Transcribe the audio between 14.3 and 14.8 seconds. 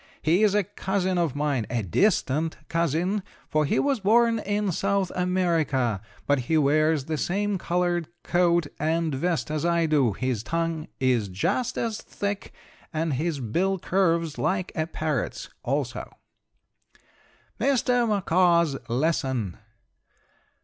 like